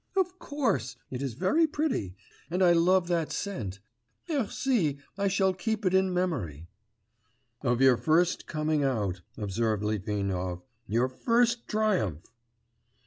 'Of 0.17 0.39
course; 0.39 0.95
it 1.11 1.21
is 1.21 1.35
very 1.35 1.67
pretty, 1.67 2.15
and 2.49 2.63
I 2.63 2.71
love 2.71 3.07
that 3.09 3.31
scent. 3.31 3.79
Merci 4.27 4.97
I 5.15 5.27
shall 5.27 5.53
keep 5.53 5.85
it 5.85 5.93
in 5.93 6.11
memory' 6.11 6.65
'Of 7.61 7.81
your 7.81 7.97
first 7.97 8.47
coming 8.47 8.83
out,' 8.83 9.21
observed 9.37 9.83
Litvinov, 9.83 10.63
'your 10.87 11.07
first 11.07 11.67
triumph. 11.67 12.33